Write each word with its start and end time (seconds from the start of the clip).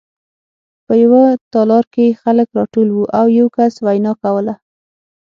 په 0.85 0.93
یوه 1.03 1.23
تالار 1.53 1.85
کې 1.93 2.17
خلک 2.23 2.47
راټول 2.57 2.87
وو 2.91 3.03
او 3.19 3.25
یو 3.39 3.47
کس 3.57 3.73
وینا 3.85 4.13
کوله 4.21 4.53